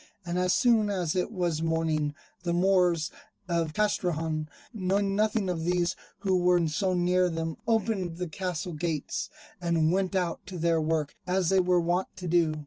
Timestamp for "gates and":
8.73-9.91